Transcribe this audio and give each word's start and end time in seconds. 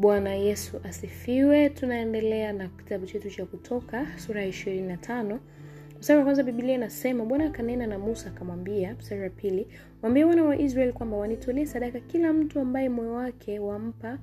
bwana 0.00 0.34
yesu 0.34 0.80
asifiwe. 0.84 1.68
Tunaendelea 1.70 2.52
na 2.52 2.68
kitabu 2.68 3.06
chetu 3.06 3.30
cha 3.30 3.46
kutoka 3.46 4.06
sura 4.18 4.40
ya 4.42 4.46
ishirini 4.48 4.88
na 4.88 4.96
tano. 4.96 5.40
Mstari 6.00 6.18
wa 6.18 6.24
kwanza 6.24 6.42
biblia 6.42 6.74
inasema 6.74 7.24
bwana 7.24 7.44
akanena 7.46 7.86
na 7.86 7.98
musa 7.98 8.28
akamwambia 8.30 8.94
mstari 8.94 9.22
wa 9.22 9.30
pili 9.30 9.66
mwambie 10.02 10.24
wana 10.24 10.42
wa 10.44 10.56
israeli 10.56 10.92
kwamba 10.92 11.16
wanitolee 11.16 11.64
sadaka 11.66 12.00
kila 12.00 12.32
mtu 12.32 12.60
ambaye 12.60 12.88
moyo 12.88 13.12
wake 13.12 13.58
wampa 13.58 14.18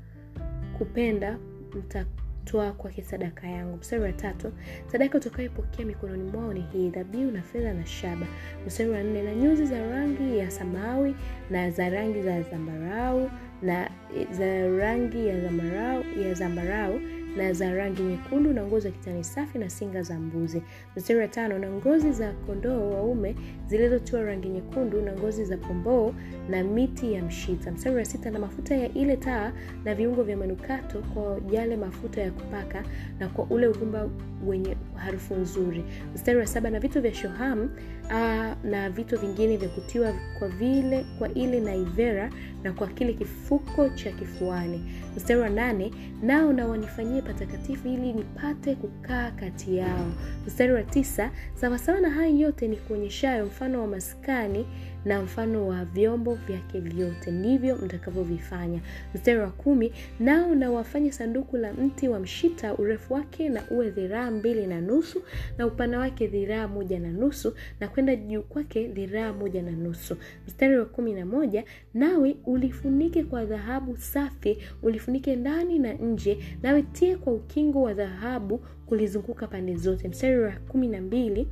kupenda 0.77 1.37
mtatoa 1.73 2.71
kwake 2.71 3.01
sadaka 3.03 3.47
yangu. 3.47 3.77
Mstari 3.77 4.01
wa 4.01 4.11
tatu 4.13 4.51
sadaka 4.91 5.17
utakayopokea 5.17 5.85
mikononi 5.85 6.31
mwao 6.31 6.53
ni 6.53 6.61
hii 6.61 6.89
dhabihu 6.89 7.31
na 7.31 7.41
fedha 7.41 7.73
na 7.73 7.85
shaba. 7.85 8.27
Mstari 8.67 8.89
wa 8.89 9.03
nne 9.03 9.23
na 9.23 9.35
nyuzi 9.35 9.65
za 9.65 9.89
rangi 9.89 10.37
ya 10.37 10.51
samawi 10.51 11.15
na 11.49 11.69
za 11.71 11.89
rangi 11.89 12.21
za 12.21 12.41
zambarau 12.41 13.29
na 13.61 13.89
za 14.31 14.67
rangi 14.77 15.27
ya 15.27 15.39
zambarau, 15.41 16.03
ya 16.17 16.33
zambarau 16.33 17.01
na 17.37 17.53
za 17.53 17.73
rangi 17.73 18.01
nyekundu 18.03 18.53
na 18.53 18.63
ngozi 18.63 18.87
ya 18.87 18.93
kitani 18.93 19.23
safi 19.23 19.57
na 19.57 19.69
singa 19.69 20.01
za 20.03 20.19
mbuzi. 20.19 20.61
Mstari 20.95 21.19
wa 21.19 21.27
tano 21.27 21.59
na 21.59 21.69
ngozi 21.71 22.11
za 22.11 22.31
kondoo 22.31 22.89
waume 22.89 23.35
zilizotiwa 23.67 24.23
rangi 24.23 24.49
nyekundu 24.49 25.01
na 25.01 25.13
ngozi 25.13 25.45
za 25.45 25.57
pomboo 25.57 26.13
na 26.49 26.63
miti 26.63 27.13
ya 27.13 27.23
mshita. 27.23 27.71
Mstari 27.71 27.95
wa 27.95 28.05
sita 28.05 28.31
na 28.31 28.39
mafuta 28.39 28.75
ya 28.75 28.93
ile 28.93 29.17
taa 29.17 29.51
na 29.85 29.95
viungo 29.95 30.23
vya 30.23 30.37
manukato 30.37 30.99
kwa 30.99 31.39
yale 31.51 31.77
mafuta 31.77 32.21
ya 32.21 32.31
kupaka 32.31 32.83
na 33.19 33.27
kwa 33.27 33.45
ule 33.45 33.67
uvumba 33.67 34.09
wenye 34.45 34.77
harufu 34.95 35.35
nzuri. 35.35 35.83
Mstari 36.15 36.37
wa 36.39 36.47
saba 36.47 36.69
na 36.69 36.79
vitu 36.79 37.01
vya 37.01 37.13
shoham 37.13 37.69
aa, 38.11 38.55
na 38.63 38.89
vitu 38.89 39.19
vingine 39.19 39.57
vya 39.57 39.69
kutiwa 39.69 40.13
kwa 40.39 40.47
vile 40.47 41.05
kwa 41.19 41.33
ile 41.33 41.59
naivera 41.59 42.29
na 42.63 42.73
kwa 42.73 42.87
kile 42.87 43.13
kifuko 43.13 43.89
cha 43.89 44.11
kifuani 44.11 44.83
mstari 45.17 45.39
wa 45.39 45.49
nane 45.49 45.91
nao 46.23 46.53
na 46.53 46.67
wanifanyie 46.67 47.21
patakatifu 47.21 47.87
ili 47.87 48.13
nipate 48.13 48.75
kukaa 48.75 49.31
kati 49.31 49.77
yao. 49.77 50.11
Mstari 50.47 50.73
wa 50.73 50.83
tisa 50.83 51.31
sawasawa 51.53 51.99
na 51.99 52.09
hayo 52.09 52.37
yote 52.37 52.67
ni 52.67 52.75
kuonyeshayo 52.75 53.45
mfano 53.45 53.81
wa 53.81 53.87
maskani 53.87 54.65
na 55.07 55.21
mfano 55.21 55.67
wa 55.67 55.85
vyombo 55.85 56.35
vyake 56.35 56.79
vyote. 56.79 57.31
Ndivyo 57.31 57.75
mtakavyovifanya. 57.75 58.79
Mstari 59.15 59.39
wa 59.39 59.49
kumi 59.49 59.91
nao 60.19 60.55
na 60.55 60.71
wafanye 60.71 61.11
sanduku 61.11 61.57
la 61.57 61.73
mti 61.73 62.07
wa 62.07 62.19
mshita 62.19 62.73
urefu 62.77 63.13
wake 63.13 63.49
na 63.49 63.63
uwe 63.71 63.89
dhiraa 63.89 64.31
mbili 64.31 64.67
na 64.67 64.81
nusu 64.81 65.21
na 65.57 65.67
upana 65.67 65.99
wake 65.99 66.27
dhiraa 66.27 66.67
moja 66.67 66.99
na 66.99 67.11
nusu 67.11 67.53
na 67.79 67.87
kwenda 67.87 68.15
juu 68.15 68.41
kwake 68.41 68.87
dhiraa 68.87 69.33
moja 69.33 69.61
na 69.63 69.71
nusu. 69.71 70.17
Mstari 70.47 70.77
wa 70.77 70.85
kumi 70.85 71.13
na 71.13 71.25
moja 71.25 71.63
nawe 71.93 72.35
ulifunike 72.45 73.23
kwa 73.23 73.45
dhahabu 73.45 73.97
safi 73.97 74.57
ulifunike 74.83 75.35
ndani 75.35 75.79
na 75.79 75.93
nje 75.93 76.37
nawe 76.63 76.81
tie 76.81 77.15
kwa 77.15 77.33
ukingo 77.33 77.81
wa 77.81 77.93
dhahabu 77.93 78.61
kulizunguka 78.85 79.47
pande 79.47 79.75
zote. 79.75 80.07
Mstari 80.07 80.39
wa 80.39 80.51
kumi 80.51 80.87
na 80.87 81.01
mbili 81.01 81.47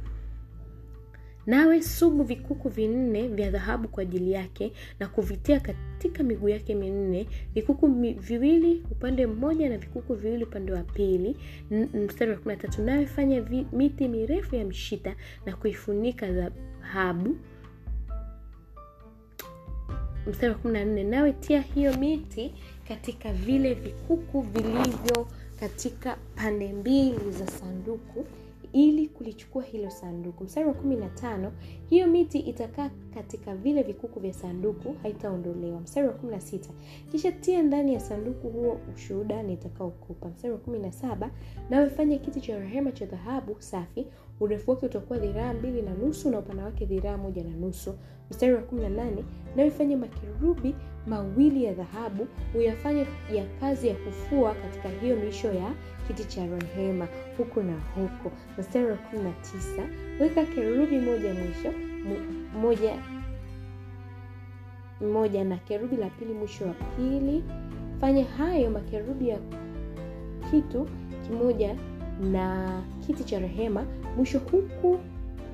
nawe 1.46 1.82
subu 1.82 2.24
vikuku 2.24 2.70
vinne 2.70 3.28
vya 3.28 3.52
dhahabu 3.52 3.88
kwa 3.88 4.04
ajili 4.04 4.32
yake 4.32 4.72
na 5.00 5.08
kuvitia 5.08 5.60
katika 5.60 6.24
miguu 6.24 6.50
yake 6.50 6.76
minne 6.76 7.28
vikuku 7.54 7.88
viwili 8.20 8.84
upande 8.92 9.28
mmoja 9.28 9.70
na 9.70 9.78
vikuku 9.78 10.14
viwili 10.14 10.44
upande 10.44 10.72
wa 10.74 10.84
pili. 10.84 11.38
Mstari 11.94 12.32
wa 12.32 12.38
kumi 12.38 12.52
tatu 12.58 12.82
nawe 12.82 13.06
miti 13.72 14.08
mirefu 14.08 14.56
ya 14.56 14.66
mshita 14.66 15.16
na 15.46 15.56
kuifunika 15.56 16.28
dhahabu. 16.32 17.36
Mstari 20.28 20.54
wa 20.54 20.60
kumi 20.60 20.74
na 20.74 20.86
nne 20.86 21.04
nawe 21.04 21.32
hiyo 21.62 21.98
miti 21.98 22.54
katika 22.88 23.34
vile 23.34 23.74
vikuku 23.74 24.42
vilivyo 24.42 25.28
katika 25.60 26.18
pande 26.36 26.74
mbili 26.74 27.32
za 27.32 27.48
sanduku 27.48 28.26
ili 28.76 29.08
kulichukua 29.08 29.64
hilo 29.64 29.90
sanduku. 29.90 30.44
Mstari 30.44 30.68
wa 30.68 30.74
kumi 30.74 30.96
na 30.96 31.10
tano 31.10 31.52
hiyo 31.90 32.08
miti 32.08 32.40
itakaa 32.40 32.90
katika 33.14 33.56
vile 33.56 33.84
vikuku 33.84 34.20
vya 34.20 34.34
sanduku 34.34 34.96
haitaondolewa. 35.02 35.80
Mstari 35.82 36.08
wa 36.08 36.14
kumi 36.14 36.32
na 36.32 36.42
sita 36.42 36.70
kisha 37.12 37.32
tia 37.32 37.64
ndani 37.64 37.94
ya 37.94 38.00
sanduku 38.00 38.50
huo 38.50 38.78
ushuhuda 38.96 39.44
nitakaokupa 39.44 40.30
mstari 40.30 40.54
wa 40.54 40.60
kumi 40.60 40.80
na 40.80 40.92
saba 40.92 41.32
nawe 41.70 42.18
kiti 42.18 42.42
cha 42.42 42.60
rehema 42.60 42.92
cha 42.92 43.06
dhahabu 43.06 43.56
safi 43.60 44.08
urefu 44.40 44.72
wake 44.72 44.86
utakuwa 44.86 45.20
dhiraa 45.20 45.54
mbili 45.54 45.82
na 45.82 45.94
nusu 45.94 46.30
na 46.30 46.40
upana 46.40 46.64
wake 46.66 46.86
dhiraa 46.86 47.18
moja 47.18 47.44
na 47.44 47.50
nusu. 47.50 47.96
Mstari 48.32 48.54
wa 48.54 48.62
kumi 48.62 48.82
na 48.82 48.90
nane 48.90 49.24
makerubi 49.96 50.76
mawili 51.08 51.64
ya 51.64 51.74
dhahabu 51.74 52.28
uyafanye 52.56 53.06
ya 53.34 53.46
kazi 53.60 53.88
ya 53.88 53.96
kufua 53.96 54.54
katika 54.56 54.90
hiyo 54.90 55.16
misho 55.16 55.54
ya 55.54 55.72
kiti 56.08 56.24
cha 56.26 56.46
rehema 56.48 57.08
huku 57.38 57.64
na 57.64 57.80
huku. 57.96 58.32
Mstari 58.58 58.86
wa 58.86 58.98
kumi 58.98 59.24
na 59.24 59.32
tisa 59.32 59.90
weka 60.20 60.46
kerubi 60.46 60.98
moja 61.00 61.34
mwisho 61.34 61.74
moja 62.62 62.96
moja 65.14 65.44
na 65.44 65.58
kerubi 65.58 65.96
la 65.96 66.10
pili 66.10 66.34
mwisho 66.34 66.66
wa 66.66 66.74
pili. 66.74 67.44
Fanya 68.02 68.24
hayo 68.26 68.70
makerubi 68.72 69.30
ya 69.30 69.40
kitu 70.52 70.88
kimoja 71.28 71.76
na 72.32 72.72
kiti 73.08 73.24
cha 73.24 73.40
rehema 73.40 73.86
mwisho 74.18 74.40
huku 74.40 75.00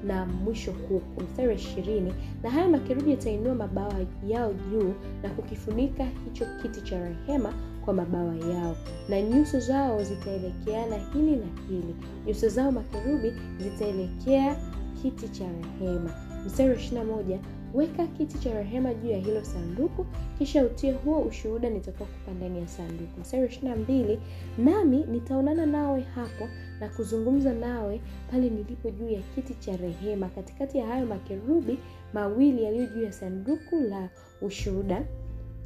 na 0.03 0.25
mwisho 0.25 0.71
huku 0.89 1.21
mstari 1.21 1.47
wa 1.47 1.53
ishirini 1.53 2.13
na 2.43 2.49
haya 2.49 2.69
makerubi 2.69 3.11
yatainua 3.11 3.55
mabawa 3.55 3.93
yao 4.27 4.53
juu 4.53 4.93
na 5.23 5.29
kukifunika 5.29 6.03
hicho 6.25 6.45
kiti 6.61 6.81
cha 6.81 6.99
rehema 6.99 7.53
kwa 7.85 7.93
mabawa 7.93 8.35
yao. 8.35 8.75
Na 9.09 9.21
nyuso 9.21 9.59
zao 9.59 10.03
zitaelekeana 10.03 10.95
hili 11.13 11.35
na 11.35 11.45
hili. 11.69 11.95
Nyuso 12.27 12.49
zao 12.49 12.71
makerubi 12.71 13.33
zitaelekea 13.59 14.55
kiti 15.01 15.29
cha 15.29 15.45
rehema. 15.79 16.13
Mstari 16.45 16.69
wa 16.69 16.75
ishirina 16.75 17.03
moja 17.03 17.39
weka 17.73 18.07
kiti 18.07 18.37
cha 18.39 18.53
rehema 18.53 18.93
juu 18.93 19.09
ya 19.09 19.17
hilo 19.17 19.43
sanduku 19.43 20.05
kisha 20.37 20.63
utie 20.65 20.91
huo 20.91 21.19
ushuhuda 21.21 21.69
nitakaokupa 21.69 22.31
ndani 22.31 22.59
ya 22.59 22.67
sanduku. 22.67 23.19
Mstari 23.21 23.43
wa 23.43 23.49
ishirina 23.49 23.75
mbili 23.75 24.19
nami 24.57 25.05
nitaonana 25.11 25.65
nawe 25.65 26.01
hapo 26.01 26.47
na 26.81 26.89
kuzungumza 26.89 27.53
nawe 27.53 28.01
pale 28.31 28.49
nilipo 28.49 28.89
juu 28.89 29.09
ya 29.09 29.21
kiti 29.21 29.53
cha 29.53 29.77
rehema. 29.77 30.29
Katikati 30.29 30.77
ya 30.77 30.87
hayo 30.87 31.05
makerubi 31.05 31.79
mawili 32.13 32.63
yaliyo 32.63 32.85
juu 32.85 33.03
ya 33.03 33.11
sanduku 33.11 33.75
la 33.79 34.09
ushuhuda 34.41 35.05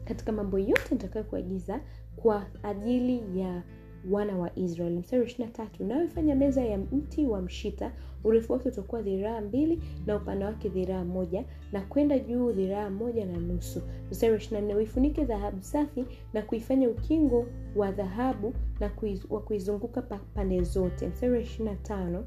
katika 0.05 0.31
mambo 0.31 0.59
yote 0.59 0.87
nitakayokuagiza 0.91 1.79
kwa 2.15 2.45
ajili 2.63 3.39
ya 3.39 3.63
wana 4.11 4.37
wa 4.37 4.59
israeli 4.59 4.97
mstari 4.99 5.25
ishirina 5.25 5.51
tatu 5.51 5.83
nayoifanya 5.83 6.35
meza 6.35 6.61
ya 6.65 6.77
mti 6.77 7.25
wa 7.25 7.41
mshita 7.41 7.91
urefu 8.23 8.53
wake 8.53 8.69
utakuwa 8.69 9.01
dhiraa 9.01 9.41
mbili 9.41 9.81
na 10.05 10.15
upana 10.15 10.45
wake 10.45 10.69
dhiraa 10.69 11.03
moja 11.03 11.43
na 11.71 11.81
kwenda 11.81 12.19
juu 12.19 12.51
dhiraa 12.51 12.89
moja 12.89 13.25
na 13.25 13.37
nusu. 13.37 13.81
Mstari 14.11 14.35
ishirina 14.37 14.61
nne 14.61 14.75
uifunike 14.75 15.25
dhahabu 15.25 15.61
safi 15.63 16.05
na 16.33 16.41
kuifanya 16.41 16.89
ukingo 16.89 17.45
wa 17.75 17.91
dhahabu 17.91 18.53
na 18.79 18.91
wa 19.29 19.41
kuizunguka 19.41 20.01
pande 20.01 20.63
zote. 20.63 21.07
Mstari 21.07 21.41
ishirina 21.41 21.75
tano 21.75 22.23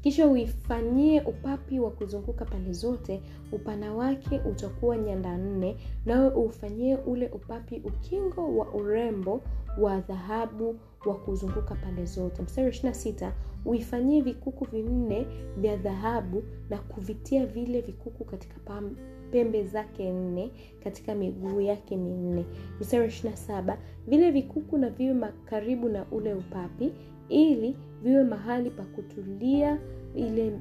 kisha 0.00 0.26
uifanyie 0.26 1.20
upapi 1.20 1.80
wa 1.80 1.90
kuzunguka 1.90 2.44
pande 2.44 2.72
zote 2.72 3.22
upana 3.52 3.94
wake 3.94 4.40
utakuwa 4.50 4.96
nyanda 4.98 5.36
nne 5.38 5.76
nawe 6.06 6.28
ufanyie 6.30 6.96
ule 6.96 7.28
upapi 7.28 7.82
ukingo 7.84 8.56
wa 8.58 8.74
urembo 8.74 9.40
wa 9.78 10.00
dhahabu 10.00 10.78
wa 11.06 11.14
kuzunguka 11.14 11.74
pande 11.74 12.04
zote. 12.04 12.42
Mstari 12.42 12.64
wa 12.64 12.70
ishirina 12.70 12.94
sita 12.94 13.32
uifanyie 13.64 14.20
vikuku 14.20 14.64
vinne 14.64 15.26
vya 15.56 15.76
dhahabu 15.76 16.42
na 16.70 16.78
kuvitia 16.78 17.46
vile 17.46 17.80
vikuku 17.80 18.24
katika 18.24 18.82
pembe 19.30 19.64
zake 19.64 20.12
nne 20.12 20.50
katika 20.84 21.14
miguu 21.14 21.60
yake 21.60 21.96
minne. 21.96 22.44
Mstari 22.80 23.00
wa 23.02 23.08
ishirina 23.08 23.36
saba 23.36 23.78
vile 24.06 24.30
vikuku 24.30 24.78
na 24.78 24.90
viwe 24.90 25.28
karibu 25.44 25.88
na 25.88 26.06
ule 26.10 26.34
upapi 26.34 26.92
ili 27.28 27.76
viwe 28.02 28.24
mahali 28.24 28.70
pa 28.70 28.82
kutulia 28.82 29.78
ile 30.14 30.58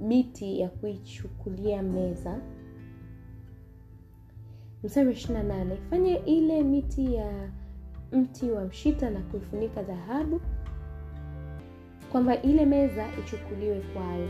miti 0.00 0.60
ya 0.60 0.68
kuichukulia 0.68 1.82
meza. 1.82 2.40
Mstari 4.84 5.06
wa 5.06 5.12
ishirina 5.12 5.42
nane 5.42 5.76
ile 6.26 6.62
miti 6.62 7.14
ya 7.14 7.50
mti 8.12 8.50
wa 8.50 8.64
mshita 8.64 9.10
na 9.10 9.20
kuifunika 9.20 9.82
dhahabu 9.82 10.40
kwamba 12.12 12.42
ile 12.42 12.66
meza 12.66 13.06
ichukuliwe 13.20 13.80
kwayo. 13.80 14.28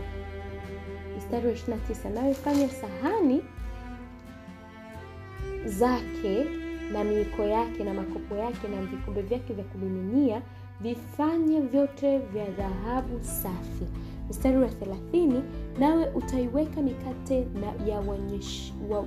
Mstari 1.19 1.47
wa 1.47 1.53
ishirina 1.53 1.79
tisa 1.87 2.11
nayo 2.11 2.35
fanya 2.35 2.69
sahani 2.69 3.43
zake 5.65 6.45
na 6.93 7.05
miiko 7.05 7.43
yake 7.43 7.85
na 7.85 7.95
makopo 7.95 8.37
yake 8.37 8.69
na 8.69 8.83
vikombe 8.83 9.23
vyake 9.23 9.53
vya 9.55 9.65
kumiminia 9.65 10.43
vifanye 10.81 11.61
vyote 11.61 12.19
vya 12.19 12.47
dhahabu 12.51 13.21
safi. 13.25 13.87
Mstari 14.31 14.57
wa 14.57 14.69
thelathini 14.69 15.43
nawe 15.79 16.09
utaiweka 16.15 16.83
mikate 16.83 17.45
na 17.45 17.87
ya 17.93 18.01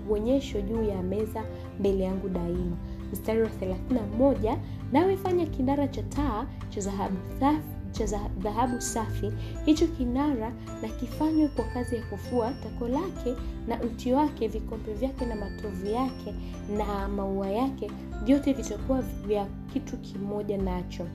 uonyesho 0.10 0.62
juu 0.62 0.84
ya 0.84 1.02
meza 1.04 1.44
mbele 1.80 2.04
yangu 2.04 2.30
daima 2.30 2.78
mstari 3.14 3.42
wa 3.42 3.50
31 3.50 4.58
nawe 4.92 5.18
fanya 5.18 5.46
kinara 5.46 5.88
cha 5.88 6.04
taa 6.04 6.46
cha 6.70 8.06
dhahabu 8.40 8.82
safi. 8.82 9.32
Hicho 9.66 9.88
kinara 9.88 10.54
na 10.82 10.88
kifanywe 10.88 11.48
kwa 11.48 11.66
kazi 11.66 11.96
ya 11.96 12.02
kufua 12.04 12.52
tako 12.64 12.88
lake 12.88 13.36
na 13.68 13.78
mti 13.78 14.14
wake 14.14 14.48
vikombe 14.48 14.94
vyake 14.94 15.26
na 15.26 15.36
matovu 15.36 15.86
yake 15.86 16.36
na 16.78 17.08
maua 17.08 17.48
yake 17.50 17.92
vyote 18.24 18.54
vitakuwa 18.54 19.02
vya 19.02 19.48
kitu 19.74 19.98
kimoja 19.98 20.58
nacho. 20.58 21.08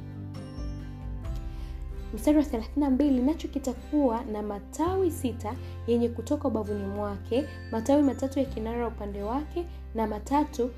Mstari 2.15 2.37
wa 2.39 2.45
32 2.45 3.25
nacho 3.25 3.49
kitakuwa 3.49 4.25
na 4.25 4.43
matawi 4.43 5.11
sita 5.11 5.55
yenye 5.87 6.09
kutoka 6.09 6.49
ubavuni 6.49 6.85
mwake 6.87 7.45
matawi 7.73 8.03
matatu 8.03 8.39
ya 8.39 8.45
kinara 8.45 8.89
upande 8.89 9.23
wake 9.23 9.67
na 9.95 10.07
matatu 10.07 10.71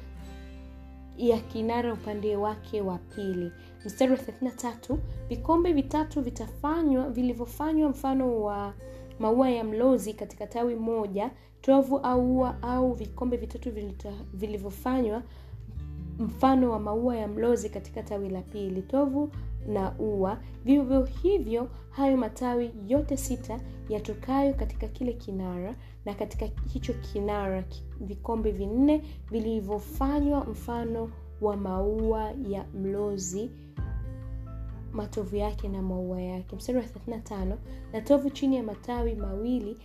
ya 1.29 1.39
kinara 1.41 1.93
upande 1.93 2.37
wake 2.37 2.81
wa 2.81 2.99
pili. 2.99 3.53
Mstari 3.85 4.13
wa 4.13 4.19
33 4.19 4.97
vikombe 5.29 5.73
vitatu 5.73 6.21
vitafanywa 6.21 7.11
vilivyofanywa 7.11 7.89
mfano 7.91 8.43
wa 8.43 8.75
maua 9.19 9.51
ya 9.51 9.65
mlozi 9.65 10.13
katika 10.15 10.47
tawi 10.47 10.75
moja 10.75 11.31
tovu 11.61 11.99
au 11.99 12.39
ua 12.39 12.63
au 12.63 12.93
vikombe 12.95 13.37
vitatu 13.37 13.73
vilivyofanywa 14.35 15.23
mfano 16.19 16.71
wa 16.71 16.79
maua 16.79 17.17
ya 17.17 17.29
mlozi 17.29 17.69
katika 17.69 18.03
tawi 18.03 18.29
la 18.29 18.43
pili 18.43 18.83
tovu 18.83 19.31
na 19.69 19.99
ua. 19.99 20.39
Vivyo 20.65 21.05
hivyo 21.05 21.69
hayo 21.91 22.17
matawi 22.17 22.71
yote 22.89 23.17
sita 23.17 23.61
yatokayo 23.89 24.55
katika 24.55 24.89
kile 24.89 25.13
kinara 25.13 25.75
na 26.05 26.15
katika 26.15 26.47
hicho 26.73 26.93
kinara 26.95 27.65
vikombe 28.01 28.51
vinne 28.51 29.03
vilivyofanywa 29.31 30.45
mfano 30.45 31.11
wa 31.41 31.57
maua 31.57 32.33
ya 32.49 32.65
mlozi 32.75 33.51
matovu 34.93 35.37
yake 35.37 35.69
na 35.69 35.83
maua 35.83 36.21
yake. 36.23 36.57
Mstari 36.57 36.79
wa 36.79 36.85
35 36.85 37.57
na 37.93 38.01
tovu 38.01 38.31
chini 38.31 38.57
ya 38.57 38.63
matawi 38.63 39.15
mawili 39.15 39.79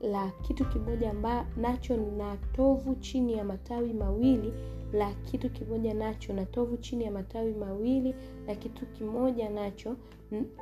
la 0.00 0.30
kitu 0.42 0.64
kimoja 0.64 1.12
nacho 1.56 1.96
na 1.96 2.36
tovu 2.52 2.94
chini 2.94 3.32
ya 3.32 3.44
matawi 3.44 3.92
mawili 3.92 4.52
la 4.92 5.12
kitu 5.14 5.50
kimoja 5.50 5.94
nacho 5.94 6.32
na 6.32 6.46
tovu 6.46 6.76
chini 6.76 7.04
ya 7.04 7.10
matawi 7.10 7.54
mawili 7.54 8.14
la 8.46 8.54
kitu 8.54 8.86
kimoja 8.86 9.50
nacho 9.50 9.96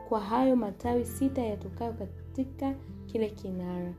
kwa 0.08 0.20
hayo 0.20 0.56
matawi 0.56 1.04
sita 1.04 1.42
yatokayo 1.42 1.92
katika 1.92 2.74
kile 3.06 3.30
kinara 3.30 3.94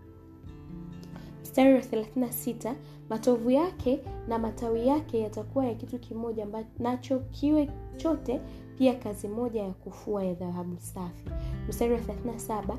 mstari 1.44 1.74
wa 1.74 1.80
36 1.80 2.74
matovu 3.10 3.52
yake 3.52 4.00
na 4.28 4.40
matawi 4.40 4.88
yake 4.88 5.20
yatakuwa 5.20 5.66
ya 5.66 5.74
kitu 5.76 6.00
kimoja 6.00 6.48
nacho 6.80 7.20
kiwe 7.20 7.70
chote 7.98 8.42
pia 8.78 8.94
kazi 8.96 9.28
moja 9.28 9.64
ya 9.64 9.72
kufua 9.72 10.24
ya 10.24 10.34
dhahabu 10.34 10.78
safi. 10.80 11.30
Mstari 11.70 11.94
wa 11.94 12.00
37 12.00 12.76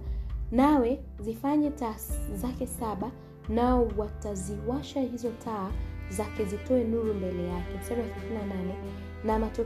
nawe 0.52 1.00
zifanye 1.20 1.70
taa 1.70 1.94
zake 2.34 2.66
saba 2.66 3.10
nao 3.48 3.88
wataziwasha 3.96 5.00
hizo 5.00 5.30
taa 5.44 5.70
zake 6.10 6.44
zitoe 6.44 6.84
nuru 6.84 7.14
mbele 7.14 7.48
yake. 7.48 7.78
Mstari 7.80 8.00
wa 8.00 8.06
38 8.06 8.74
na 9.24 9.38
mato, 9.38 9.64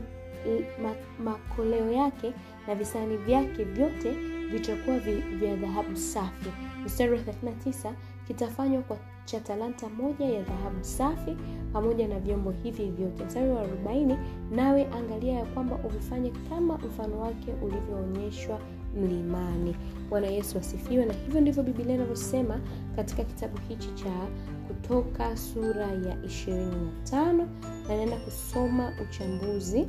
ma, 0.83 0.95
makoleo 1.23 1.91
yake 1.91 2.33
na 2.67 2.75
visani 2.75 3.17
vyake 3.17 3.63
vyote 3.63 4.11
vitakuwa 4.51 4.99
vya 5.39 5.55
dhahabu 5.55 5.95
safi. 5.95 6.49
Mstari 6.85 7.11
wa 7.11 7.17
39 7.19 7.93
kitafanywa 8.29 8.81
kwa 8.81 8.97
cha 9.25 9.39
talanta 9.39 9.89
moja 9.89 10.25
ya 10.25 10.41
dhahabu 10.43 10.83
safi 10.83 11.37
pamoja 11.73 12.07
na 12.07 12.19
vyombo 12.19 12.51
hivi 12.51 12.89
vyote. 12.89 13.23
Mstari 13.25 13.49
wa 13.49 13.63
40 13.67 14.17
nawe 14.51 14.85
angalia 14.87 15.33
ya 15.33 15.45
kwamba 15.45 15.79
uvifanye 15.85 16.31
kama 16.49 16.77
mfano 16.77 17.19
wake 17.19 17.53
ulivyoonyeshwa 17.63 18.59
mlimani. 18.95 19.75
Bwana 20.09 20.27
yesu 20.27 20.57
asifiwe. 20.57 21.05
Na 21.05 21.13
hivyo 21.13 21.41
ndivyo 21.41 21.63
bibilia 21.63 21.95
inavyosema 21.95 22.59
katika 22.95 23.23
kitabu 23.23 23.57
hichi 23.69 23.89
cha 23.93 24.27
kutoka 24.67 25.37
sura 25.37 25.85
ya 25.85 26.15
25 26.15 27.33
na 27.33 27.47
naenda 27.87 28.17
kusoma 28.17 28.93
uchambuzi 29.03 29.85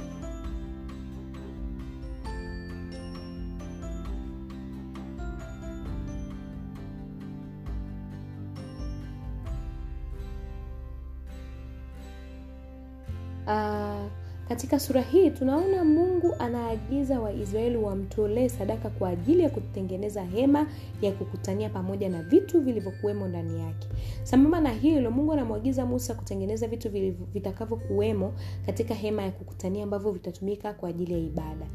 katika 14.60 14.80
sura 14.80 15.00
hii 15.00 15.30
tunaona 15.30 15.84
mungu 15.84 16.34
anaagiza 16.38 17.20
waisraeli 17.20 17.76
wamtolee 17.76 18.48
sadaka 18.48 18.90
kwa 18.90 19.08
ajili 19.08 19.42
ya 19.42 19.50
kutengeneza 19.50 20.24
hema 20.24 20.66
ya 21.02 21.12
kukutania 21.12 21.68
pamoja 21.70 22.08
na 22.08 22.22
vitu 22.22 22.60
vilivyokuwemo 22.60 23.28
ndani 23.28 23.60
yake. 23.60 23.88
Sambamba 24.22 24.60
na 24.60 24.70
hilo 24.70 25.10
mungu 25.10 25.32
anamwagiza 25.32 25.86
musa 25.86 26.14
kutengeneza 26.14 26.68
vitu 26.68 26.90
vitakavyokuwemo 27.32 28.32
katika 28.66 28.94
hema 28.94 29.22
ya 29.22 29.30
kukutania 29.30 29.84
ambavyo 29.84 30.10
vitatumika 30.12 30.72
kwa 30.72 30.88
ajili 30.88 31.12
ya 31.12 31.18
ibada. 31.18 31.66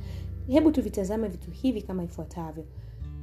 Hebu 0.48 0.72
tuvitazame 0.72 1.28
vitu 1.28 1.52
hivi 1.52 1.82
kama 1.82 2.04
ifuatavyo. 2.04 2.66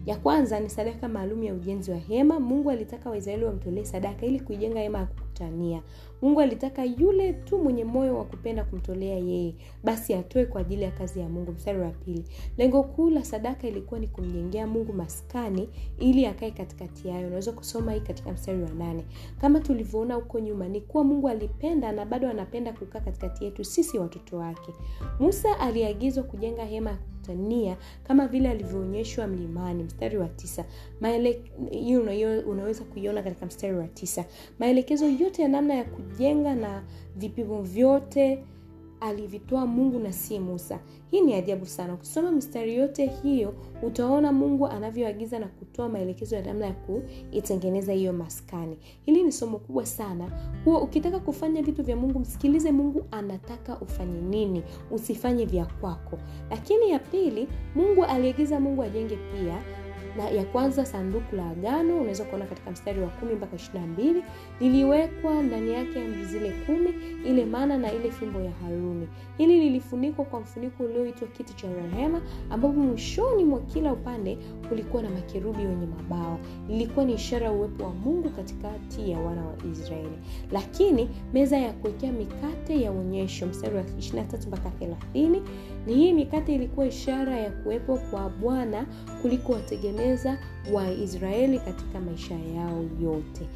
Ya 0.07 0.17
kwanza 0.17 0.61
ni 0.61 0.71
sadaka 0.71 1.09
maalum 1.09 1.43
ya 1.43 1.55
ujenzi 1.55 1.91
wa 1.91 1.97
hema. 1.97 2.41
Mungu 2.41 2.71
alitaka 2.71 3.11
waisraeli 3.11 3.45
wamtolee 3.45 3.85
sadaka 3.85 4.27
ili 4.27 4.41
kuijenga 4.41 4.81
hema 4.81 4.99
ya 4.99 5.07
kukutania 5.33 5.83
mungu 6.23 6.41
alitaka 6.41 6.85
yule 6.85 7.33
tu 7.33 7.59
mwenye 7.59 7.85
moyo 7.85 8.17
wa 8.19 8.25
kupenda 8.25 8.65
kumtolea 8.65 9.19
yeye 9.19 9.55
basi 9.85 10.15
atoe 10.15 10.45
kwa 10.47 10.61
ajili 10.61 10.83
ya 10.83 10.91
kazi 10.91 11.21
ya 11.21 11.29
mungu. 11.29 11.53
Mstari 11.53 11.79
wa 11.81 11.91
pili. 11.91 12.25
Lengo 12.59 12.83
kuu 12.83 13.11
la 13.11 13.25
sadaka 13.25 13.69
ilikuwa 13.69 14.01
ni 14.01 14.07
kumjengea 14.09 14.67
mungu 14.67 14.93
maskani 14.93 15.69
ili 15.99 16.27
akae 16.27 16.51
katikati 16.51 17.09
yayo. 17.09 17.27
Unaweza 17.27 17.53
kusoma 17.53 17.93
hii 17.93 18.01
katika 18.01 18.33
mstari 18.33 18.63
wa 18.63 18.71
nane. 18.71 19.05
Kama 19.41 19.61
tulivyoona 19.61 20.15
huko 20.15 20.41
nyuma 20.41 20.69
ni 20.69 20.81
kuwa 20.81 21.05
mungu 21.05 21.29
alipenda 21.29 21.93
na 21.93 22.05
bado 22.07 22.29
anapenda 22.29 22.73
kukaa 22.73 23.01
katikati 23.01 23.45
yetu 23.45 23.65
sisi 23.65 23.99
watoto 23.99 24.37
wake. 24.37 24.73
Musa 25.21 25.61
aliagizwa 25.61 26.25
kujenga 26.25 26.65
hema 26.65 26.99
ya 27.51 27.77
kama 28.05 28.27
vile 28.29 28.49
alivyoonyeshwa 28.51 29.27
mlimani. 29.27 29.83
Mstari 29.85 30.19
wa 30.19 30.29
tisa. 30.29 30.65
Maele, 31.01 31.43
unaweza 32.47 32.85
kuiona 32.85 33.23
katika 33.23 33.47
mstari 33.47 33.75
wa 33.77 33.89
tisa. 33.89 34.25
Maelekezo 34.59 35.07
yote 35.23 35.43
ya 35.43 35.49
namna 35.49 35.75
ya 35.75 35.85
kujenga 35.85 36.55
na 36.55 36.83
vipimo 37.17 37.63
vyote 37.63 38.45
alivitoa 39.01 39.67
mungu 39.67 39.99
na 39.99 40.13
si 40.13 40.39
musa. 40.41 40.79
Hii 41.11 41.21
ni 41.21 41.35
ajabu 41.35 41.67
sana. 41.67 41.95
Ukisoma 41.95 42.31
mistari 42.33 42.75
yote 42.77 43.07
hiyo 43.07 43.55
utaona 43.83 44.33
mungu 44.33 44.67
anavyoagiza 44.67 45.39
na 45.39 45.47
kutoa 45.49 45.89
maelekezo 45.89 46.37
ya 46.37 46.43
namna 46.43 46.67
ya 46.67 46.73
kuitengeneza 46.73 47.93
hiyo 47.93 48.13
maskani. 48.13 48.79
Hili 49.05 49.23
ni 49.23 49.33
somo 49.33 49.59
kubwa 49.59 49.87
sana. 49.87 50.31
Huwa 50.65 50.81
ukitaka 50.83 51.19
kufanya 51.21 51.63
vitu 51.63 51.83
vya 51.83 51.97
mungu 51.97 52.19
msikilize 52.19 52.73
mungu 52.73 53.05
anataka 53.11 53.81
ufanye 53.81 54.21
nini. 54.21 54.63
Usifanye 54.91 55.45
vya 55.45 55.65
kwako. 55.67 56.19
Lakini 56.51 56.91
ya 56.91 56.99
pili 56.99 57.49
mungu 57.75 58.05
aliagiza 58.05 58.61
mungu 58.61 58.83
ajenge 58.83 59.17
pia 59.17 59.63
na 60.17 60.29
ya 60.31 60.45
kwanza 60.45 60.87
sanduku 60.87 61.37
la 61.37 61.51
agano 61.51 61.97
unaweza 61.97 62.25
kuona 62.25 62.45
katika 62.47 62.71
mstari 62.71 63.01
wa 63.01 63.09
kumi 63.09 63.35
mpaka 63.35 63.57
ishirina 63.57 63.87
mbili 63.87 64.23
liliwekwa 64.61 65.43
ndani 65.43 65.73
yake 65.73 66.01
amri 66.05 66.25
zile 66.25 66.53
kumi 66.67 66.91
ile 67.27 67.45
mana 67.45 67.79
na 67.79 67.93
ile 67.93 68.11
fimbo 68.11 68.41
ya 68.41 68.51
haruni. 68.53 69.09
Hili 69.39 69.61
lilifunikwa 69.61 70.25
kwa 70.25 70.41
mfuniko 70.41 70.85
ulioitwa 70.85 71.29
kiti 71.29 71.55
cha 71.55 71.69
rehema 71.75 72.21
ambapo 72.51 72.75
mwishoni 72.75 73.45
mwa 73.45 73.61
kila 73.61 73.93
upande 73.93 74.39
kulikuwa 74.69 75.03
na 75.03 75.11
makerubi 75.11 75.63
wenye 75.67 75.87
mabawa 75.87 76.39
lilikuwa 76.69 77.05
ni 77.05 77.15
ishara 77.15 77.47
ya 77.47 77.53
uwepo 77.53 77.85
wa 77.85 77.91
mungu 77.95 78.29
katikati 78.31 79.11
ya 79.11 79.19
wana 79.19 79.45
wa 79.47 79.55
israeli. 79.73 80.19
Lakini 80.53 81.09
meza 81.33 81.59
ya 81.59 81.73
kuwekea 81.73 82.13
mikate 82.13 82.81
ya 82.83 82.91
onyesho 82.91 83.47
mstari 83.47 83.77
wa 83.77 83.83
23 83.83 84.47
mpaka 84.49 84.71
30 85.15 85.41
ni 85.87 85.95
hii 85.95 86.13
mikate 86.13 86.55
ilikuwa 86.55 86.87
ishara 86.87 87.37
ya 87.39 87.51
kuwepo 87.51 87.97
kwa 88.11 88.29
bwana 88.29 88.87
kuliko 89.23 89.53
wategemeza 90.03 90.39
waisraeli 90.73 91.59
katika 91.59 92.01
maisha 92.01 92.35
yao 92.35 92.85
yote. 93.03 93.47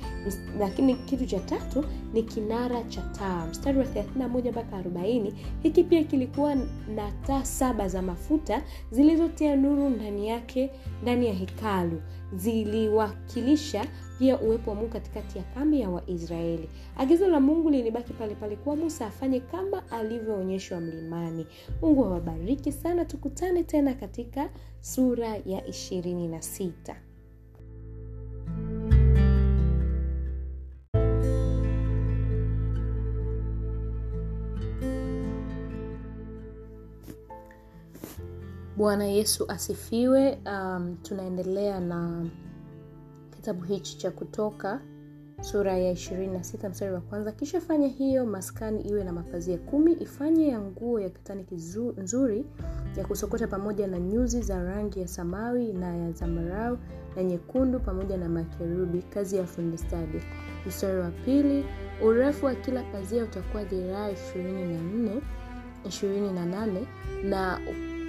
Lakini 0.58 0.94
kitu 0.94 1.26
cha 1.26 1.40
tatu 1.40 1.84
ni 2.12 2.22
kinara 2.22 2.82
cha 2.84 3.00
taa. 3.02 3.46
Mstari 3.46 3.78
wa 3.78 3.84
31 3.84 4.50
mpaka 4.50 4.76
40 4.80 5.32
hiki 5.62 5.84
pia 5.84 6.04
kilikuwa 6.04 6.54
na 6.94 7.12
taa 7.26 7.44
saba 7.44 7.88
za 7.88 8.02
mafuta 8.02 8.62
zilizotia 8.90 9.56
nuru 9.56 9.90
ndani 9.90 10.28
yake 10.28 10.70
ndani 11.02 11.26
ya 11.26 11.34
hekalu. 11.34 12.02
Ziliwakilisha 12.34 13.84
pia 14.18 14.38
uwepo 14.40 14.70
wa 14.70 14.76
mungu 14.76 14.88
katikati 14.88 15.38
ya 15.38 15.44
kambi 15.44 15.80
ya 15.80 15.90
waisraeli. 15.90 16.68
Agizo 16.96 17.28
la 17.28 17.40
mungu 17.40 17.70
lilibaki 17.70 18.12
palepale 18.12 18.56
kuwa 18.56 18.76
musa 18.76 19.06
afanye 19.06 19.40
kama 19.40 19.90
alivyoonyeshwa 19.90 20.80
mlimani. 20.80 21.46
Mungu 21.82 22.04
awabariki 22.04 22.72
sana 22.72 23.04
tukutane 23.04 23.62
tena 23.64 23.94
katika 23.94 24.50
sura 24.80 25.36
ya 25.46 25.66
ishirini 25.66 26.28
na 26.28 26.42
sita. 26.42 26.96
Bwana 38.76 39.04
yesu 39.06 39.44
asifiwe. 39.48 40.38
Um, 40.46 40.96
tunaendelea 41.02 41.80
na 41.80 42.26
kitabu 43.46 43.64
hichi 43.64 43.98
cha 43.98 44.10
kutoka 44.10 44.80
sura 45.40 45.78
ya 45.78 45.92
26 45.92 46.68
mstari 46.68 46.92
wa 46.92 47.00
kwanza. 47.00 47.32
Kisha 47.32 47.60
fanya 47.60 47.88
hiyo 47.88 48.26
maskani 48.26 48.82
iwe 48.82 49.04
na 49.04 49.12
mapazia 49.12 49.58
kumi 49.58 49.92
ifanye 49.92 50.48
ya 50.48 50.60
nguo 50.60 51.00
ya 51.00 51.10
kitani 51.10 51.44
kizu, 51.44 51.94
nzuri 51.98 52.44
ya 52.96 53.04
kusokota 53.04 53.46
pamoja 53.46 53.86
na 53.86 53.98
nyuzi 53.98 54.42
za 54.42 54.62
rangi 54.64 55.00
ya 55.00 55.08
samawi 55.08 55.72
na 55.72 55.96
ya 55.96 56.12
zamarau 56.12 56.78
na 57.16 57.22
nyekundu 57.24 57.80
pamoja 57.80 58.16
na 58.16 58.28
makerubi 58.28 59.02
kazi 59.02 59.36
ya 59.36 59.44
fundi 59.46 59.78
stadi. 59.78 60.20
Mstari 60.66 60.98
wa 61.00 61.10
pili 61.10 61.64
urefu 62.04 62.46
wa 62.46 62.54
kila 62.54 62.82
pazia 62.82 63.24
utakuwa 63.24 63.64
dhiraa 63.64 64.10
ishirini 64.10 64.64
na 64.74 64.82
nne 64.82 65.20
ishirini 65.88 66.32
na 66.32 66.46
nane 66.46 66.86
na 67.24 67.60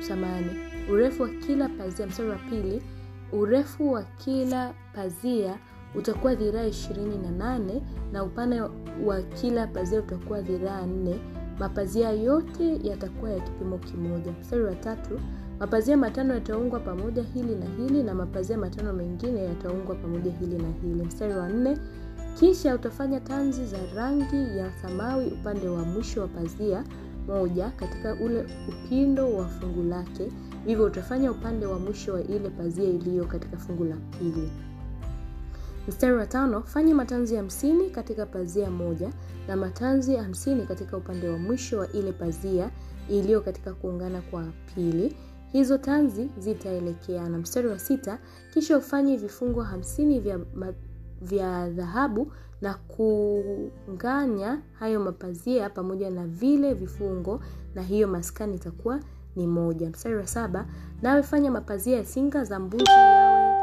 samani. 0.08 0.52
Urefu 0.92 1.24
wa 1.24 1.30
kila 1.30 1.70
pazia 1.70 2.08
mstari 2.08 2.30
wa 2.30 2.36
pili 2.50 2.82
urefu 3.32 3.92
wa 3.92 4.04
kila 4.04 4.74
pazia 4.94 5.58
utakuwa 5.96 6.36
dhiraa 6.36 6.64
ishirini 6.66 7.18
na 7.18 7.32
nane 7.32 7.82
na 8.12 8.24
upana 8.24 8.70
wa 9.06 9.22
kila 9.22 9.68
pazia 9.68 10.00
utakuwa 10.00 10.42
dhiraa 10.42 10.86
nne. 10.86 11.20
Mapazia 11.60 12.10
yote 12.12 12.80
yatakuwa 12.88 13.32
ya 13.32 13.40
kipimo 13.40 13.78
kimoja. 13.78 14.32
Mstari 14.42 14.64
wa 14.64 14.76
tatu 14.76 15.20
mapazia 15.60 15.98
matano 15.98 16.34
yataungwa 16.34 16.80
pamoja 16.80 17.24
hili 17.24 17.56
na 17.56 17.66
hili 17.66 18.04
na 18.04 18.14
mapazia 18.16 18.58
matano 18.58 18.94
mengine 18.94 19.44
yataungwa 19.46 19.96
pamoja 19.96 20.32
hili 20.32 20.58
na 20.58 20.68
hili. 20.82 21.04
Mstari 21.04 21.34
wa 21.34 21.50
nne 21.50 21.78
kisha 22.40 22.76
utafanya 22.76 23.20
tanzi 23.20 23.66
za 23.66 23.78
rangi 23.96 24.58
ya 24.58 24.72
samawi 24.82 25.26
upande 25.28 25.68
wa 25.68 25.84
mwisho 25.86 26.22
wa 26.22 26.28
pazia 26.28 26.84
moja 27.28 27.70
katika 27.70 28.14
ule 28.16 28.46
upindo 28.70 29.34
wa 29.34 29.48
fungu 29.48 29.84
lake 29.84 30.32
hivyo 30.68 30.86
utafanya 30.86 31.32
upande 31.32 31.66
wa 31.66 31.80
mwisho 31.80 32.14
wa 32.14 32.22
ile 32.24 32.50
pazia 32.50 32.84
iliyo 32.90 33.26
katika 33.26 33.58
fungu 33.58 33.84
la 33.84 33.96
pili. 33.96 34.52
Mstari 35.88 36.16
wa 36.16 36.26
tano 36.26 36.62
fanya 36.64 36.96
matanzi 36.96 37.36
hamsini 37.36 37.90
katika 37.90 38.26
pazia 38.26 38.70
moja 38.72 39.10
na 39.48 39.56
matanzi 39.56 40.16
hamsini 40.16 40.66
katika 40.66 40.98
upande 40.98 41.30
wa 41.30 41.38
mwisho 41.38 41.80
wa 41.80 41.92
ile 41.92 42.12
pazia 42.12 42.72
iliyo 43.10 43.42
katika 43.42 43.74
kuungana 43.74 44.22
kwa 44.22 44.46
pili. 44.76 45.16
Hizo 45.52 45.78
tanzi 45.78 46.30
zitaelekeana. 46.38 47.38
Mstari 47.38 47.68
wa 47.68 47.80
sita 47.80 48.20
kisha 48.54 48.78
ufanye 48.78 49.18
vifungo 49.18 49.62
hamsini 49.62 50.20
vya, 50.20 50.40
vya 51.22 51.70
dhahabu 51.70 52.32
na 52.62 52.74
kunganya 52.74 54.62
hayo 54.80 55.00
mapazia 55.00 55.70
pamoja 55.70 56.10
na 56.10 56.28
vile 56.28 56.74
vifungo 56.74 57.40
na 57.76 57.82
hiyo 57.82 58.08
maskani 58.08 58.56
itakuwa 58.56 59.00
ni 59.38 59.48
moja. 59.48 59.90
Mstari 59.90 60.16
wa 60.16 60.28
saba 60.28 60.66
nawe 61.02 61.24
fanya 61.24 61.52
mapazia 61.52 61.98
ya 61.98 62.06
singa 62.06 62.44
za 62.44 62.60
mbuzi 62.60 62.84
yawe 62.90 63.58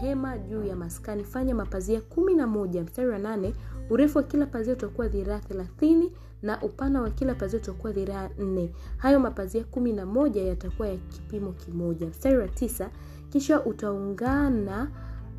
hema 0.00 0.38
juu 0.38 0.64
ya 0.64 0.76
maskani. 0.76 1.24
Fanya 1.24 1.54
mapazia 1.54 2.00
kumi 2.00 2.34
na 2.34 2.46
moja. 2.46 2.82
Mstari 2.82 3.08
wa 3.08 3.18
nane 3.18 3.54
urefu 3.90 4.18
wa 4.18 4.24
kila 4.24 4.46
pazia 4.46 4.72
utakuwa 4.72 5.08
dhiraa 5.08 5.38
thelathini 5.38 6.12
na 6.42 6.62
upana 6.62 7.02
wa 7.02 7.10
kila 7.10 7.34
pazia 7.34 7.60
utakuwa 7.60 7.92
dhiraa 7.92 8.28
nne. 8.38 8.72
Hayo 8.96 9.20
mapazia 9.20 9.64
kumi 9.64 9.92
na 9.92 10.06
moja 10.06 10.42
yatakuwa 10.42 10.88
ya 10.88 10.96
kipimo 10.96 11.52
kimoja. 11.52 12.06
Mstari 12.06 12.38
wa 12.38 12.48
tisa 12.48 12.90
kisha 13.30 13.64
utaungana 13.64 14.90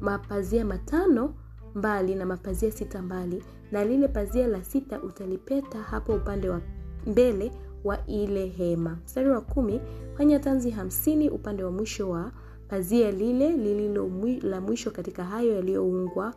mapazia 0.01 0.65
matano 0.65 1.33
mbali 1.75 2.15
na 2.15 2.25
mapazia 2.25 2.71
sita 2.71 3.01
mbali 3.01 3.43
na 3.71 3.85
lile 3.85 4.07
pazia 4.07 4.47
la 4.47 4.63
sita 4.63 5.01
utalipeta 5.01 5.77
hapo 5.79 6.13
upande 6.13 6.49
wa 6.49 6.61
mbele 7.07 7.51
wa 7.83 8.05
ile 8.07 8.45
hema. 8.47 8.97
Mstari 9.05 9.29
wa 9.29 9.41
kumi 9.41 9.81
fanya 10.17 10.39
tanzi 10.39 10.69
hamsini 10.69 11.29
upande 11.29 11.63
wa 11.63 11.71
mwisho 11.71 12.09
wa 12.09 12.31
pazia 12.67 13.11
lile 13.11 13.49
lililo 13.57 14.11
la 14.41 14.61
mwisho 14.61 14.91
katika 14.91 15.23
hayo 15.23 15.55
yaliyoungwa 15.55 16.33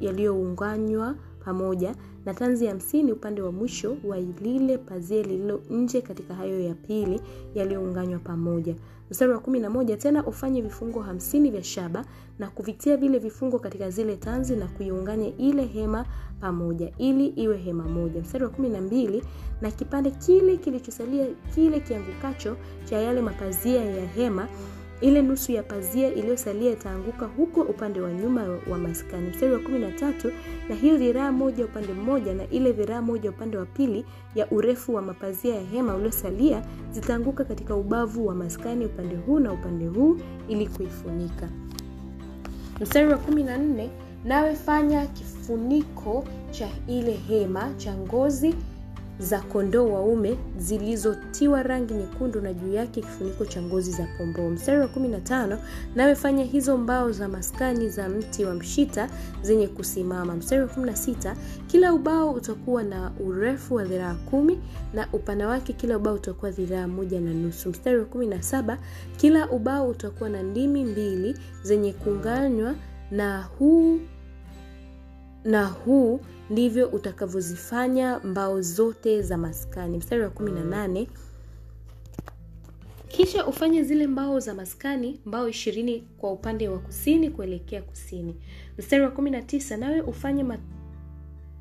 yaliyounganywa 0.00 1.14
pamoja 1.44 1.94
na 2.28 2.34
tanzi 2.34 2.66
hamsini 2.66 3.12
upande 3.12 3.42
wa 3.42 3.52
mwisho 3.52 3.96
wa 4.04 4.20
lile 4.20 4.78
pazia 4.78 5.22
lililo 5.22 5.60
nje 5.70 6.00
katika 6.00 6.34
hayo 6.34 6.60
ya 6.60 6.74
pili 6.74 7.20
yaliyounganywa 7.54 8.18
pamoja. 8.18 8.74
Mstari 9.10 9.32
wa 9.32 9.38
kumi 9.38 9.60
na 9.60 9.70
moja 9.70 9.96
tena 9.96 10.26
ufanye 10.26 10.62
vifungo 10.62 11.00
hamsini 11.00 11.50
vya 11.50 11.62
shaba 11.64 12.04
na 12.38 12.48
kuvitia 12.50 12.96
vile 12.96 13.18
vifungo 13.18 13.58
katika 13.58 13.90
zile 13.90 14.16
tanzi 14.16 14.56
na 14.56 14.66
kuiunganya 14.66 15.36
ile 15.36 15.64
hema 15.64 16.06
pamoja 16.40 16.92
ili 16.98 17.26
iwe 17.26 17.56
hema 17.56 17.84
moja. 17.84 18.20
Mstari 18.20 18.44
wa 18.44 18.50
kumi 18.50 18.68
na 18.68 18.80
mbili 18.80 19.22
na 19.60 19.70
kipande 19.70 20.10
kile 20.10 20.56
kilichosalia 20.56 21.26
kile 21.54 21.80
kiangukacho 21.80 22.56
cha 22.84 22.98
yale 22.98 23.20
mapazia 23.20 23.84
ya 23.84 24.06
hema 24.06 24.48
ile 25.00 25.22
nusu 25.22 25.52
ya 25.52 25.62
pazia 25.62 26.14
iliyosalia 26.14 26.72
itaanguka 26.72 27.26
huko 27.26 27.60
upande 27.60 28.00
wa 28.00 28.12
nyuma 28.12 28.58
wa 28.70 28.78
maskani. 28.78 29.30
Mstari 29.30 29.52
wa 29.52 29.58
kumi 29.58 29.78
na 29.78 29.92
tatu 29.92 30.32
na 30.68 30.74
hiyo 30.74 30.96
dhiraa 30.96 31.32
moja 31.32 31.64
upande 31.64 31.92
mmoja 31.92 32.34
na 32.34 32.50
ile 32.50 32.72
dhiraa 32.72 33.02
moja 33.02 33.30
upande 33.30 33.56
wa 33.58 33.66
pili 33.66 34.04
ya 34.34 34.50
urefu 34.50 34.94
wa 34.94 35.02
mapazia 35.02 35.54
ya 35.54 35.62
hema 35.62 35.94
uliosalia 35.94 36.62
zitaanguka 36.92 37.44
katika 37.44 37.76
ubavu 37.76 38.26
wa 38.26 38.34
maskani 38.34 38.84
upande 38.86 39.16
huu 39.16 39.38
na 39.40 39.52
upande 39.52 39.86
huu 39.86 40.16
ili 40.48 40.66
kuifunika. 40.66 41.48
Mstari 42.80 43.08
wa 43.08 43.18
kumi 43.18 43.42
na 43.42 43.56
nne 43.58 43.90
nawe 44.24 44.54
fanya 44.54 45.06
kifuniko 45.06 46.24
cha 46.50 46.68
ile 46.86 47.12
hema 47.12 47.74
cha 47.76 47.94
ngozi 47.96 48.54
za 49.18 49.40
kondoo 49.40 49.88
waume 49.92 50.38
zilizotiwa 50.58 51.62
rangi 51.62 51.94
nyekundu 51.94 52.40
na 52.40 52.52
juu 52.52 52.72
yake 52.72 53.00
kifuniko 53.00 53.44
cha 53.44 53.62
ngozi 53.62 53.90
za 53.92 54.06
pomboo. 54.18 54.50
Mstari 54.50 54.80
wa 54.80 54.86
15 54.86 55.58
nawe 55.94 56.14
fanya 56.14 56.44
hizo 56.44 56.76
mbao 56.76 57.12
za 57.12 57.28
maskani 57.28 57.88
za 57.90 58.08
mti 58.08 58.44
wa 58.44 58.54
mshita 58.54 59.08
zenye 59.42 59.66
kusimama. 59.68 60.36
Mstari 60.36 60.62
wa 60.62 60.68
16 60.68 61.34
kila 61.66 61.94
ubao 61.94 62.30
utakuwa 62.32 62.82
na 62.82 63.12
urefu 63.26 63.74
wa 63.74 63.84
dhiraa 63.84 64.14
kumi 64.14 64.58
na 64.94 65.08
upana 65.12 65.48
wake 65.48 65.72
kila 65.72 65.96
ubao 65.96 66.14
utakuwa 66.14 66.50
dhiraa 66.50 66.86
moja 66.88 67.20
na 67.20 67.30
nusu. 67.34 67.68
Mstari 67.70 67.98
wa 67.98 68.04
17 68.04 68.76
kila 69.16 69.50
ubao 69.50 69.88
utakuwa 69.88 70.30
na 70.30 70.42
ndimi 70.42 70.84
mbili 70.84 71.36
zenye 71.62 71.92
kuunganywa 71.92 72.74
na 73.10 73.42
huu 73.42 74.00
na 75.44 75.66
huu 75.66 76.20
ndivyo 76.50 76.88
utakavyozifanya 76.88 78.18
mbao 78.18 78.62
zote 78.62 79.22
za 79.22 79.38
maskani. 79.38 79.98
Mstari 79.98 80.22
wa 80.22 80.28
18 80.30 81.06
kisha 83.08 83.46
ufanye 83.46 83.82
zile 83.82 84.06
mbao 84.06 84.40
za 84.40 84.54
maskani 84.54 85.20
mbao 85.26 85.48
ishirini 85.48 86.00
kwa 86.18 86.32
upande 86.32 86.68
wa 86.68 86.78
kusini 86.78 87.30
kuelekea 87.30 87.82
kusini. 87.82 88.36
Mstari 88.78 89.02
wa 89.02 89.10
19 89.10 89.76
nawe 89.76 90.00
ufanye 90.00 90.44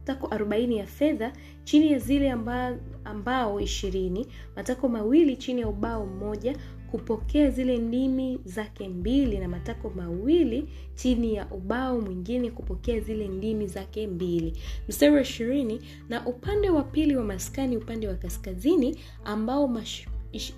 matako 0.07 0.27
40 0.27 0.75
ya 0.77 0.85
fedha 0.87 1.33
chini 1.63 1.91
ya 1.91 1.99
zile 1.99 2.31
amba, 2.31 2.77
ambao 3.05 3.59
ishirini 3.59 4.27
matako 4.55 4.89
mawili 4.89 5.37
chini 5.37 5.61
ya 5.61 5.67
ubao 5.67 6.05
mmoja 6.05 6.57
kupokea 6.91 7.49
zile 7.49 7.77
ndimi 7.77 8.39
zake 8.45 8.89
mbili 8.89 9.37
na 9.39 9.47
matako 9.47 9.89
mawili 9.89 10.69
chini 10.95 11.35
ya 11.35 11.47
ubao 11.51 12.01
mwingine 12.01 12.51
kupokea 12.51 12.99
zile 12.99 13.27
ndimi 13.27 13.67
zake 13.67 14.07
mbili. 14.07 14.53
Mstari 14.89 15.15
wa 15.15 15.21
ishirini 15.21 15.81
na 16.09 16.25
upande 16.27 16.69
wa 16.69 16.83
pili 16.83 17.15
wa 17.15 17.23
maskani 17.23 17.77
upande 17.77 18.07
wa 18.07 18.15
kaskazini 18.15 18.97
ambao 19.25 19.67
mash, 19.67 20.07
ish, 20.31 20.53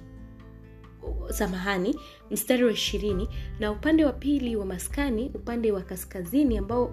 samahani 1.30 1.96
mstari 2.32 2.64
wa 2.66 2.72
ishirini 2.72 3.30
na 3.60 3.72
upande 3.72 4.06
wa 4.06 4.14
pili 4.14 4.56
wa 4.56 4.66
maskani 4.66 5.32
upande 5.36 5.72
wa 5.72 5.82
kaskazini 5.82 6.58
ambao 6.58 6.92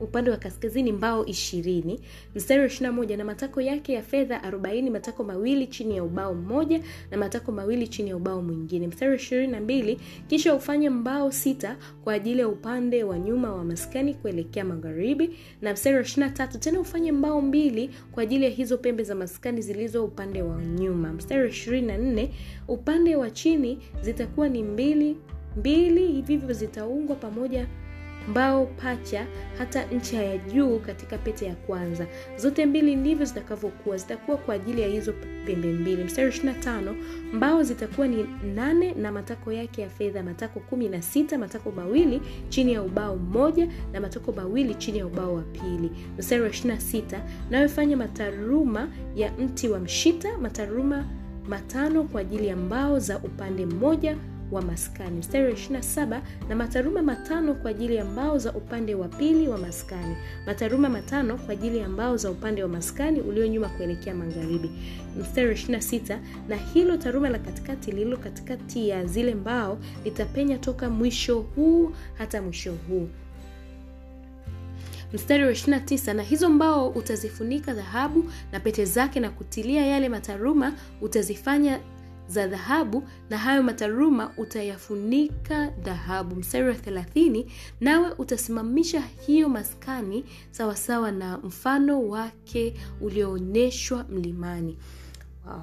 upande 0.00 0.30
wa 0.30 0.36
kaskazini 0.36 0.92
mbao 0.92 1.26
ishirini. 1.26 2.00
Mstari 2.34 2.60
wa 2.60 2.66
ishirina 2.66 2.92
moja 2.92 3.16
na 3.16 3.24
matako 3.24 3.60
yake 3.60 3.92
ya 3.92 4.02
fedha 4.02 4.42
arobaini 4.42 4.90
matako 4.90 5.24
mawili 5.24 5.66
chini 5.66 5.96
ya 5.96 6.04
ubao 6.04 6.34
mmoja 6.34 6.80
na 7.10 7.16
matako 7.16 7.52
mawili 7.52 7.88
chini 7.88 8.10
ya 8.10 8.16
ubao 8.16 8.42
mwingine. 8.42 8.86
Mstari 8.86 9.10
wa 9.10 9.16
ishirini 9.16 9.52
na 9.52 9.60
mbili 9.60 10.00
kisha 10.28 10.54
ufanye 10.54 10.90
mbao 10.90 11.32
sita 11.32 11.76
kwa 12.04 12.12
ajili 12.14 12.40
ya 12.40 12.48
upande 12.48 13.04
wa 13.04 13.18
nyuma 13.18 13.52
wa 13.54 13.64
maskani 13.64 14.14
kuelekea 14.14 14.64
magharibi. 14.64 15.30
Na 15.62 15.72
mstari 15.72 15.96
wa 15.96 16.02
ishirina 16.02 16.30
tatu 16.30 16.58
tena 16.58 16.80
ufanye 16.80 17.12
mbao 17.12 17.40
mbili 17.40 17.90
kwa 18.12 18.22
ajili 18.22 18.44
ya 18.44 18.50
hizo 18.50 18.78
pembe 18.78 19.02
za 19.04 19.14
maskani 19.14 19.62
zilizo 19.62 20.04
upande 20.04 20.42
wa 20.42 20.64
nyuma. 20.64 21.12
Mstari 21.12 21.42
wa 21.42 21.48
ishirini 21.48 21.86
na 21.86 21.98
nne 21.98 22.30
upande 22.68 23.16
wa 23.16 23.30
chini 23.30 23.78
zitakuwa 24.02 24.48
ni 24.48 24.62
mbili 24.62 25.16
mbili 25.56 26.06
hivivyo 26.12 26.52
zitaungwa 26.52 27.16
pamoja 27.16 27.66
mbao 28.28 28.66
pacha 28.66 29.26
hata 29.58 29.84
ncha 29.84 30.22
ya 30.22 30.38
juu 30.38 30.78
katika 30.78 31.18
pete 31.18 31.46
ya 31.46 31.54
kwanza. 31.54 32.06
Zote 32.36 32.66
mbili 32.66 32.96
ndivyo 32.96 33.26
zitakavyokuwa. 33.26 33.96
Zitakuwa 33.96 34.36
kwa 34.36 34.54
ajili 34.54 34.82
ya 34.82 34.88
hizo 34.88 35.12
pembe 35.46 35.68
mbili. 35.72 36.04
Mstari 36.04 36.28
25 36.30 36.94
mbao 37.32 37.62
zitakuwa 37.62 38.08
ni 38.08 38.26
nane 38.54 38.94
na 38.94 39.12
matako 39.12 39.52
yake 39.52 39.82
ya 39.82 39.88
fedha 39.88 40.22
matako 40.22 40.60
kumi 40.60 40.88
na 40.88 41.02
sita 41.02 41.38
matako 41.38 41.70
mawili 41.70 42.20
chini 42.48 42.72
ya 42.72 42.82
ubao 42.82 43.16
mmoja 43.16 43.68
na 43.92 44.00
matako 44.00 44.32
mawili 44.32 44.74
chini 44.74 44.98
ya 44.98 45.06
ubao 45.06 45.34
wa 45.34 45.42
pili. 45.42 45.90
Mstari 46.18 46.42
wa 46.42 46.48
26 46.48 47.20
nawe 47.50 47.68
fanya 47.68 47.96
mataruma 47.96 48.88
ya 49.16 49.32
mti 49.32 49.68
wa 49.68 49.78
mshita 49.78 50.38
mataruma 50.38 51.04
matano 51.48 52.02
kwa 52.04 52.20
ajili 52.20 52.46
ya 52.46 52.56
mbao 52.56 52.98
za 52.98 53.18
upande 53.18 53.66
mmoja 53.66 54.16
wa 54.52 54.62
maskani. 54.62 55.18
Mstari 55.18 55.44
wa 55.44 55.50
27 55.52 56.20
na 56.48 56.56
mataruma 56.56 57.02
matano 57.02 57.54
kwa 57.54 57.70
ajili 57.70 57.94
ya 57.96 58.04
mbao 58.04 58.38
za 58.38 58.52
upande 58.52 58.94
wa 58.94 59.08
pili 59.08 59.48
wa 59.48 59.58
maskani. 59.58 60.16
Mataruma 60.46 60.88
matano 60.88 61.36
kwa 61.36 61.52
ajili 61.52 61.78
ya 61.78 61.88
mbao 61.88 62.16
za 62.16 62.30
upande 62.30 62.62
wa 62.62 62.68
maskani 62.68 63.20
ulio 63.20 63.46
nyuma 63.46 63.68
kuelekea 63.68 64.14
magharibi. 64.14 64.70
Mstari 65.20 65.48
wa 65.48 65.54
26 65.54 66.18
na 66.48 66.56
hilo 66.56 66.96
taruma 66.96 67.28
la 67.28 67.38
katikati 67.38 67.90
lililo 67.92 68.16
katikati 68.16 68.88
ya 68.88 69.04
zile 69.06 69.34
mbao 69.34 69.78
litapenya 70.04 70.58
toka 70.58 70.90
mwisho 70.90 71.38
huu 71.40 71.92
hata 72.14 72.42
mwisho 72.42 72.74
huu. 72.88 73.08
Mstari 75.12 75.44
wa 75.44 75.50
29 75.52 76.12
na 76.14 76.22
hizo 76.22 76.48
mbao 76.50 76.88
utazifunika 76.88 77.74
dhahabu 77.74 78.24
na 78.52 78.60
pete 78.60 78.84
zake 78.84 79.20
na 79.20 79.30
kutilia 79.30 79.86
yale 79.86 80.08
mataruma 80.08 80.72
utazifanya 81.00 81.80
za 82.28 82.46
dhahabu 82.46 83.08
na 83.30 83.38
hayo 83.38 83.62
mataruma 83.62 84.32
utayafunika 84.36 85.66
dhahabu. 85.70 86.36
Mstari 86.36 86.68
wa 86.68 86.74
30 86.74 87.46
nawe 87.80 88.10
utasimamisha 88.18 89.00
hiyo 89.00 89.48
maskani 89.48 90.24
sawasawa 90.50 91.12
na 91.12 91.38
mfano 91.38 92.08
wake 92.08 92.74
ulioonyeshwa 93.00 94.04
mlimani. 94.10 94.78
Wow. 95.46 95.60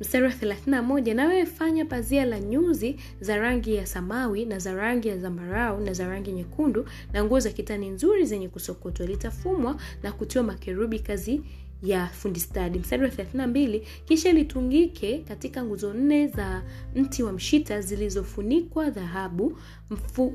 Mstari 0.00 0.24
wa 0.24 0.30
31 0.30 1.14
nawe 1.14 1.46
fanya 1.46 1.84
pazia 1.84 2.24
la 2.24 2.40
nyuzi 2.40 2.96
za 3.20 3.36
rangi 3.36 3.74
ya 3.74 3.86
samawi 3.86 4.44
na 4.46 4.58
za 4.58 4.72
rangi 4.74 5.08
ya 5.08 5.18
zambarau 5.18 5.80
na 5.80 5.92
za 5.92 6.08
rangi 6.08 6.32
nyekundu 6.32 6.86
na 7.12 7.24
nguo 7.24 7.40
za 7.40 7.50
kitani 7.50 7.88
nzuri 7.88 8.26
zenye 8.26 8.48
kusokotwa. 8.48 9.06
Litafumwa 9.06 9.76
na 10.02 10.12
kutiwa 10.12 10.44
makerubi 10.44 10.98
kazi 10.98 11.42
ya 11.84 12.06
fundi 12.06 12.40
stadi. 12.40 12.78
Mstari 12.78 13.02
wa 13.02 13.08
32 13.08 13.80
kisha 14.04 14.32
litungike 14.32 15.18
katika 15.18 15.64
nguzo 15.64 15.94
nne 15.94 16.26
za 16.26 16.62
mti 16.94 17.22
wa 17.22 17.32
mshita 17.32 17.80
zilizofunikwa 17.80 18.90
dhahabu. 18.90 19.58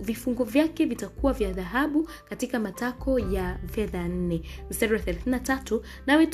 Vifungo 0.02 0.44
vyake 0.44 0.86
vitakuwa 0.86 1.34
vya 1.34 1.52
dhahabu 1.52 2.10
katika 2.30 2.60
matako 2.60 3.20
ya 3.20 3.60
fedha 3.72 4.08
nne. 4.08 4.42
Mstari 4.70 4.94
wa 4.94 5.00
33 5.00 5.82
nawe 6.08 6.28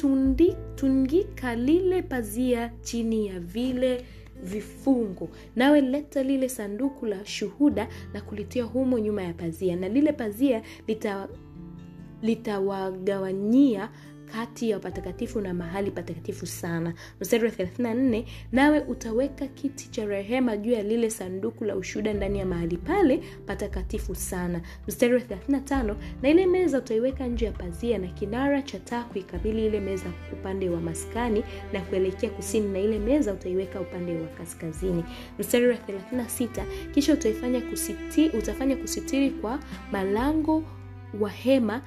tungika 0.75 1.55
lile 1.55 2.01
pazia 2.01 2.72
chini 2.81 3.27
ya 3.27 3.39
vile 3.39 4.05
vifungo. 4.43 5.29
Nawe 5.55 5.81
leta 5.81 6.24
lile 6.24 6.50
sanduku 6.50 7.05
la 7.05 7.25
shuhuda 7.25 7.88
na 8.13 8.22
kulitia 8.22 8.63
humo 8.63 9.00
nyuma 9.00 9.24
ya 9.24 9.34
pazia 9.34 9.75
na 9.75 9.89
lile 9.89 10.12
pazia 10.13 10.62
litawagawanyia 12.22 13.81
lita 13.81 14.00
kati 14.36 14.70
ya 14.70 14.80
patakatifu 14.80 15.42
na 15.42 15.54
mahali 15.54 15.92
patakatifu 15.92 16.46
sana. 16.46 16.94
Mstari 17.22 17.44
wa 17.46 17.51
34 17.51 18.24
nawe 18.51 18.80
utaweka 18.80 19.48
kiti 19.48 19.89
cha 19.89 20.06
rehema 20.06 20.58
juu 20.58 20.72
ya 20.72 20.84
lile 20.84 21.10
sanduku 21.10 21.65
la 21.65 21.75
ushuda 21.75 22.13
ndani 22.13 22.39
ya 22.39 22.46
mahali 22.46 22.77
pale 22.77 23.22
patakatifu 23.46 24.15
sana. 24.15 24.62
Mstari 24.88 25.13
wa 25.13 25.20
35 25.20 25.96
na 26.22 26.30
ile 26.30 26.46
meza 26.46 26.77
utaiweka 26.77 27.27
nje 27.27 27.46
ya 27.46 27.51
pazia 27.51 27.98
na 27.98 28.08
kinara 28.08 28.62
cha 28.62 28.80
taa 28.80 29.04
kuikabili 29.04 29.65
ile 29.65 29.80
meza 29.80 30.06
upande 30.34 30.70
wa 30.70 30.82
maskani 30.82 31.44
na 31.74 31.82
kuelekea 31.82 32.30
kusini 32.30 32.68
na 32.68 32.80
ile 32.80 33.00
meza 33.00 33.34
utaiweka 33.34 33.82
upande 33.82 34.18
wa 34.22 34.27
kaskazini. 34.27 35.04
Mstari 35.39 35.68
wa 35.68 35.75
36 35.75 36.63
kisha 36.94 37.13
utaifanya 37.13 37.62
kusiti, 37.62 38.30
utafanya 38.30 38.75
kusitiri 38.75 39.30
kwa 39.32 39.60
malango 39.92 40.63
wa 41.20 41.30
hema 41.30 41.82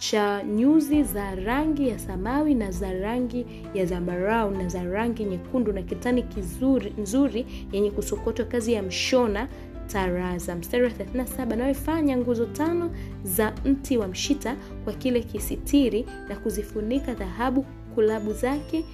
cha 0.00 0.42
nyuzi 0.42 1.02
za 1.02 1.34
rangi 1.34 1.88
ya 1.88 1.98
samawi 1.98 2.54
na 2.54 2.70
za 2.70 2.92
rangi 2.92 3.46
ya 3.74 3.86
zambarau 3.86 4.50
na 4.50 4.68
za 4.68 4.84
rangi 4.84 5.24
nyekundu 5.24 5.72
na 5.72 5.82
kitani 5.82 6.22
kizuri 6.22 6.92
nzuri 6.98 7.46
yenye 7.72 7.90
kusokotwa 7.90 8.44
kazi 8.44 8.72
ya 8.72 8.82
mshona 8.82 9.48
taraza. 9.86 10.56
Mstari 10.56 10.84
wa 10.84 10.90
37 10.90 11.56
nawe 11.56 12.16
nguzo 12.16 12.46
tano 12.46 12.90
za 13.24 13.52
mti 13.64 13.98
wa 13.98 14.08
mshita 14.08 14.56
kwa 14.84 14.92
kile 14.92 15.20
kisitiri 15.22 16.06
na 16.28 16.36
kuzifunika 16.36 17.14
dhahabu 17.14 17.66
kulabu 17.94 18.32
zake 18.32 18.84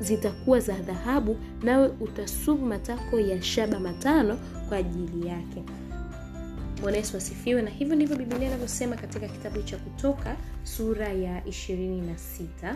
zitakuwa 0.00 0.60
za 0.60 0.74
dhahabu 0.74 1.36
nawe 1.62 1.88
utasubu 2.00 2.66
matako 2.66 3.20
ya 3.20 3.42
shaba 3.42 3.80
matano 3.80 4.38
kwa 4.68 4.76
ajili 4.76 5.26
yake 5.28 5.62
bwana 6.82 6.96
yesu 6.96 7.16
asifiwe. 7.16 7.62
Na 7.62 7.70
hivyo 7.70 7.96
ndivyo 7.96 8.16
bibilia 8.16 8.46
inavyosema 8.48 8.96
katika 8.96 9.28
kitabu 9.28 9.62
cha 9.62 9.76
kutoka 9.76 10.36
sura 10.62 11.08
ya 11.08 11.40
26 11.40 12.74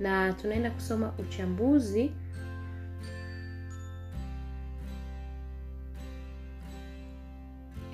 na 0.00 0.32
tunaenda 0.32 0.70
kusoma 0.70 1.12
uchambuzi 1.18 2.10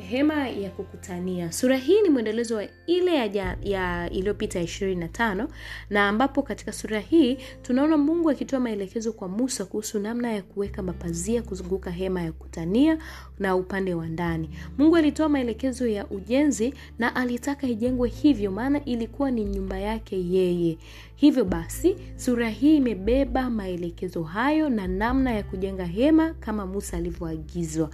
hema 0.09 0.49
ya 0.49 0.71
kukutania. 0.71 1.53
Sura 1.53 1.77
hii 1.77 2.03
ni 2.03 2.09
mwendelezo 2.09 2.57
wa 2.57 2.64
ile 2.87 3.14
ya, 3.14 3.57
ya 3.62 4.11
iliyopita 4.11 4.59
na 4.59 4.64
25 4.64 5.47
na 5.90 6.09
ambapo 6.09 6.42
katika 6.42 6.73
sura 6.73 7.01
hii 7.01 7.38
tunaona 7.62 7.97
mungu 7.97 8.31
akitoa 8.31 8.61
maelekezo 8.61 9.12
kwa 9.12 9.29
musa 9.29 9.64
kuhusu 9.64 9.99
namna 9.99 10.33
ya 10.33 10.42
kuweka 10.42 10.83
mapazia 10.83 11.42
kuzunguka 11.42 11.90
hema 11.90 12.23
ya 12.23 12.33
kukutania 12.33 12.99
na 13.38 13.57
upande 13.57 13.94
wa 13.94 14.07
ndani. 14.09 14.51
Mungu 14.79 14.97
alitoa 14.97 15.29
maelekezo 15.29 15.87
ya 15.87 16.07
ujenzi 16.07 16.75
na 16.99 17.16
alitaka 17.16 17.66
ijengwe 17.66 18.09
hivyo 18.09 18.51
maana 18.51 18.85
ilikuwa 18.85 19.31
ni 19.31 19.44
nyumba 19.44 19.79
yake 19.79 20.16
yeye 20.31 20.79
hivyo 21.20 21.44
basi 21.44 21.96
sura 22.16 22.48
hii 22.48 22.76
imebeba 22.76 23.50
maelekezo 23.50 24.22
hayo 24.22 24.68
na 24.68 24.87
namna 24.88 25.31
ya 25.35 25.42
kujenga 25.42 25.85
hema 25.85 26.35
kama 26.35 26.66
musa 26.66 26.96
alivyoagizwa. 26.96 27.90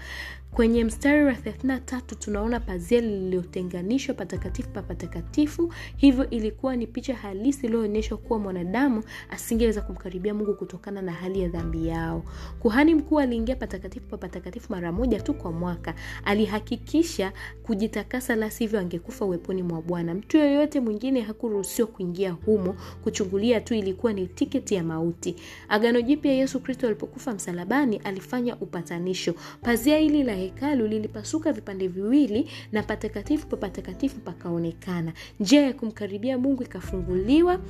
Kwenye 0.50 0.84
mstari 0.84 1.24
wa 1.24 1.32
33 1.32 2.00
tunaona 2.18 2.60
pazia 2.60 3.00
lililotenganishwa 3.00 4.14
patakatifu 4.14 4.68
pa 4.70 4.82
patakatifu. 4.82 5.72
Hivyo 5.96 6.30
ilikuwa 6.30 6.76
ni 6.76 6.87
picha 6.87 7.14
halisi 7.14 7.66
iliyoonyeshwa 7.66 8.18
kuwa 8.18 8.38
mwanadamu 8.38 9.02
asingeweza 9.30 9.80
kumkaribia 9.80 10.34
mungu 10.34 10.54
kutokana 10.54 11.02
na 11.02 11.12
hali 11.12 11.40
ya 11.40 11.48
dhambi 11.48 11.87
yao. 11.88 12.22
Kuhani 12.60 12.94
mkuu 12.94 13.20
aliingia 13.20 13.56
patakatifu 13.56 14.06
pa 14.08 14.16
patakatifu 14.18 14.72
mara 14.72 14.92
moja 14.92 15.20
tu 15.20 15.34
kwa 15.34 15.52
mwaka. 15.52 15.94
Alihakikisha 16.24 17.32
kujitakasa 17.62 18.37
la 18.37 18.50
sivyo 18.50 18.80
angekufa 18.80 19.24
uweponi 19.24 19.62
mwa 19.62 19.82
bwana. 19.82 20.14
Mtu 20.14 20.37
yoyote 20.37 20.80
mwingine 20.80 21.20
hakuruhusiwa 21.20 21.88
kuingia 21.88 22.30
humo 22.32 22.76
kuchungulia 23.18 23.61
tu 23.61 23.74
ilikuwa 23.74 24.12
ni 24.12 24.27
tiketi 24.27 24.74
ya 24.74 24.85
mauti. 24.85 25.37
Agano 25.68 26.00
jipya 26.00 26.33
yesu 26.33 26.61
kristo 26.61 26.87
alipokufa 26.87 27.33
msalabani 27.35 27.96
alifanya 28.05 28.57
upatanisho. 28.57 29.35
Pazia 29.62 29.98
hili 29.98 30.22
la 30.22 30.35
hekalu 30.35 30.87
lilipasuka 30.87 31.53
vipande 31.53 31.88
viwili 31.88 32.50
na 32.72 32.83
patakatifu 32.83 33.46
pa 33.46 33.57
patakatifu 33.57 34.20
pakaonekana. 34.20 35.12
Njia 35.40 35.62
ya 35.62 35.72
kumkaribia 35.72 36.38
mungu 36.38 36.62
ikafunguliwa 36.62 37.61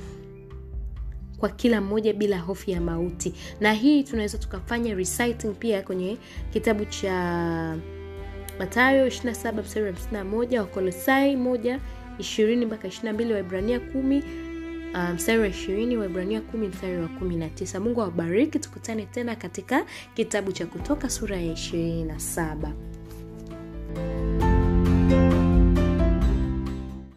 kwa 1.37 1.49
kila 1.49 1.81
mmoja 1.81 2.13
bila 2.13 2.39
hofu 2.39 2.71
ya 2.71 2.81
mauti. 2.81 3.33
Na 3.61 3.73
hii 3.73 4.03
tunaweza 4.03 4.37
tukafanya 4.37 4.95
reciting 4.95 5.53
pia 5.59 5.81
kwenye 5.81 6.17
kitabu 6.53 6.85
cha 6.85 7.77
matayo 8.59 9.07
27 9.07 9.61
mstari 9.63 9.85
wa 9.85 9.91
51 9.91 10.57
wakolosai 10.59 11.35
1 11.35 11.79
20 12.19 12.65
mpaka 12.65 12.87
22 12.87 13.31
waibrania 13.33 13.77
10 13.77 14.21
Uh, 14.95 15.09
mstari 15.09 15.39
wa 15.39 15.47
ishirini 15.47 15.97
waibrania 15.97 16.41
kumi 16.41 16.67
mstari 16.67 16.97
wa 16.97 17.07
kumi 17.07 17.35
na 17.35 17.49
tisa. 17.49 17.79
Mungu 17.79 18.01
awabariki 18.01 18.59
tukutane 18.59 19.05
tena 19.05 19.35
katika 19.35 19.85
kitabu 20.13 20.51
cha 20.51 20.65
kutoka 20.65 21.09
sura 21.09 21.37
ya 21.37 21.53
ishirini 21.53 22.03
na 22.03 22.19
saba 22.19 22.71